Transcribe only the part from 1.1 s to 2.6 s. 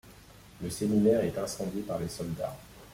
est incendié par les soldats.